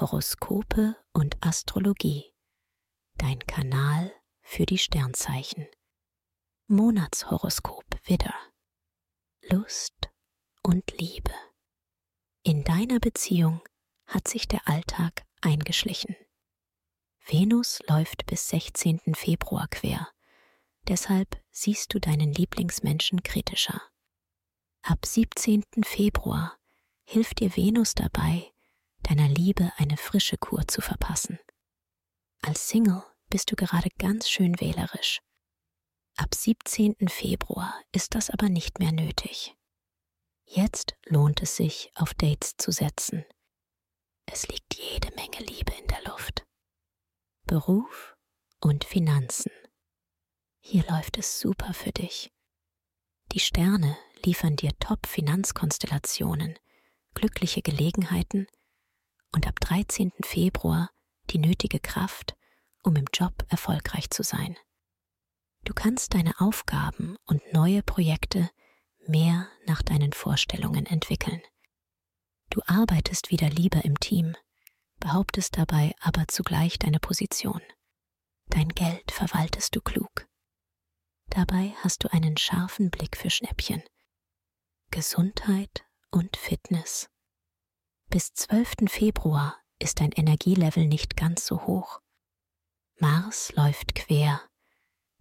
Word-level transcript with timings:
Horoskope 0.00 0.94
und 1.12 1.36
Astrologie. 1.44 2.32
Dein 3.16 3.40
Kanal 3.40 4.12
für 4.42 4.64
die 4.64 4.78
Sternzeichen. 4.78 5.66
Monatshoroskop 6.68 7.84
Widder. 8.04 8.34
Lust 9.50 10.08
und 10.62 10.96
Liebe. 11.00 11.32
In 12.44 12.62
deiner 12.62 13.00
Beziehung 13.00 13.60
hat 14.06 14.28
sich 14.28 14.46
der 14.46 14.68
Alltag 14.68 15.26
eingeschlichen. 15.40 16.14
Venus 17.26 17.80
läuft 17.88 18.24
bis 18.26 18.48
16. 18.50 19.00
Februar 19.16 19.66
quer, 19.66 20.08
deshalb 20.86 21.42
siehst 21.50 21.92
du 21.92 21.98
deinen 21.98 22.32
Lieblingsmenschen 22.32 23.24
kritischer. 23.24 23.82
Ab 24.82 25.04
17. 25.04 25.64
Februar 25.82 26.56
hilft 27.02 27.40
dir 27.40 27.56
Venus 27.56 27.96
dabei, 27.96 28.52
deiner 29.08 29.28
Liebe 29.28 29.72
eine 29.76 29.96
frische 29.96 30.36
Kur 30.36 30.66
zu 30.68 30.80
verpassen. 30.80 31.38
Als 32.42 32.68
Single 32.68 33.02
bist 33.30 33.50
du 33.50 33.56
gerade 33.56 33.88
ganz 33.98 34.28
schön 34.28 34.60
wählerisch. 34.60 35.20
Ab 36.16 36.34
17. 36.34 36.96
Februar 37.08 37.74
ist 37.92 38.14
das 38.14 38.28
aber 38.30 38.48
nicht 38.48 38.78
mehr 38.78 38.92
nötig. 38.92 39.54
Jetzt 40.44 40.96
lohnt 41.06 41.42
es 41.42 41.56
sich, 41.56 41.90
auf 41.94 42.14
Dates 42.14 42.56
zu 42.56 42.70
setzen. 42.70 43.24
Es 44.26 44.48
liegt 44.48 44.74
jede 44.74 45.14
Menge 45.14 45.38
Liebe 45.38 45.72
in 45.80 45.86
der 45.88 46.02
Luft. 46.04 46.44
Beruf 47.46 48.16
und 48.60 48.84
Finanzen. 48.84 49.52
Hier 50.60 50.84
läuft 50.88 51.16
es 51.18 51.40
super 51.40 51.72
für 51.72 51.92
dich. 51.92 52.30
Die 53.32 53.40
Sterne 53.40 53.96
liefern 54.24 54.56
dir 54.56 54.72
Top-Finanzkonstellationen, 54.80 56.58
glückliche 57.14 57.62
Gelegenheiten 57.62 58.46
und 59.38 59.46
ab 59.46 59.60
13. 59.60 60.10
Februar 60.24 60.90
die 61.30 61.38
nötige 61.38 61.78
Kraft, 61.78 62.36
um 62.82 62.96
im 62.96 63.04
Job 63.14 63.46
erfolgreich 63.48 64.10
zu 64.10 64.24
sein. 64.24 64.56
Du 65.62 65.74
kannst 65.74 66.14
deine 66.14 66.40
Aufgaben 66.40 67.16
und 67.24 67.40
neue 67.52 67.84
Projekte 67.84 68.50
mehr 69.06 69.46
nach 69.64 69.80
deinen 69.82 70.12
Vorstellungen 70.12 70.86
entwickeln. 70.86 71.40
Du 72.50 72.62
arbeitest 72.66 73.30
wieder 73.30 73.48
lieber 73.48 73.84
im 73.84 74.00
Team, 74.00 74.34
behauptest 74.98 75.56
dabei 75.56 75.94
aber 76.00 76.26
zugleich 76.26 76.76
deine 76.80 76.98
Position. 76.98 77.62
Dein 78.48 78.70
Geld 78.70 79.12
verwaltest 79.12 79.76
du 79.76 79.80
klug. 79.80 80.26
Dabei 81.28 81.76
hast 81.84 82.02
du 82.02 82.12
einen 82.12 82.36
scharfen 82.38 82.90
Blick 82.90 83.16
für 83.16 83.30
Schnäppchen. 83.30 83.84
Gesundheit 84.90 85.84
und 86.10 86.36
Fitness. 86.36 87.08
Bis 88.10 88.32
12. 88.32 88.88
Februar 88.90 89.58
ist 89.78 90.00
dein 90.00 90.12
Energielevel 90.12 90.86
nicht 90.86 91.14
ganz 91.14 91.44
so 91.44 91.66
hoch. 91.66 92.00
Mars 92.98 93.52
läuft 93.52 93.94
quer, 93.94 94.40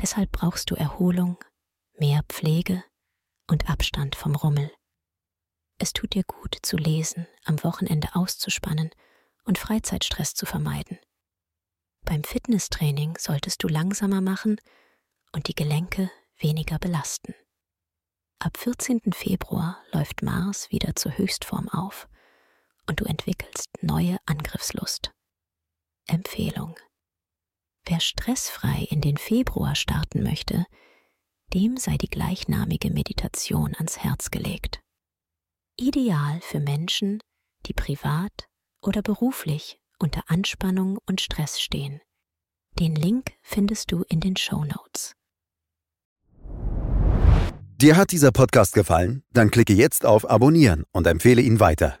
deshalb 0.00 0.32
brauchst 0.32 0.70
du 0.70 0.76
Erholung, 0.76 1.36
mehr 1.98 2.22
Pflege 2.30 2.82
und 3.48 3.68
Abstand 3.68 4.16
vom 4.16 4.34
Rummel. 4.34 4.72
Es 5.76 5.92
tut 5.92 6.14
dir 6.14 6.24
gut 6.24 6.56
zu 6.62 6.78
lesen, 6.78 7.26
am 7.44 7.62
Wochenende 7.62 8.14
auszuspannen 8.14 8.88
und 9.44 9.58
Freizeitstress 9.58 10.32
zu 10.32 10.46
vermeiden. 10.46 10.98
Beim 12.06 12.24
Fitnesstraining 12.24 13.18
solltest 13.18 13.62
du 13.62 13.68
langsamer 13.68 14.22
machen 14.22 14.58
und 15.32 15.48
die 15.48 15.54
Gelenke 15.54 16.10
weniger 16.38 16.78
belasten. 16.78 17.34
Ab 18.38 18.56
14. 18.56 19.12
Februar 19.12 19.84
läuft 19.92 20.22
Mars 20.22 20.70
wieder 20.70 20.96
zur 20.96 21.18
Höchstform 21.18 21.68
auf 21.68 22.08
und 22.90 23.00
du 23.00 23.04
entwickelst 23.04 23.68
neue 23.82 24.18
Angriffslust. 24.26 25.12
Empfehlung. 26.08 26.74
Wer 27.86 28.00
stressfrei 28.00 28.88
in 28.90 29.00
den 29.00 29.16
Februar 29.16 29.76
starten 29.76 30.24
möchte, 30.24 30.66
dem 31.54 31.76
sei 31.76 31.96
die 31.96 32.08
gleichnamige 32.08 32.90
Meditation 32.90 33.76
ans 33.76 33.98
Herz 33.98 34.32
gelegt. 34.32 34.80
Ideal 35.78 36.40
für 36.40 36.58
Menschen, 36.58 37.20
die 37.66 37.72
privat 37.72 38.48
oder 38.82 39.02
beruflich 39.02 39.78
unter 40.00 40.22
Anspannung 40.26 40.98
und 41.06 41.20
Stress 41.20 41.60
stehen. 41.60 42.00
Den 42.80 42.96
Link 42.96 43.34
findest 43.40 43.92
du 43.92 44.02
in 44.08 44.18
den 44.18 44.36
Show 44.36 44.64
Notes. 44.64 45.14
Dir 47.76 47.96
hat 47.96 48.10
dieser 48.10 48.32
Podcast 48.32 48.74
gefallen? 48.74 49.22
Dann 49.32 49.52
klicke 49.52 49.74
jetzt 49.74 50.04
auf 50.04 50.28
Abonnieren 50.28 50.84
und 50.92 51.06
empfehle 51.06 51.40
ihn 51.40 51.60
weiter. 51.60 52.00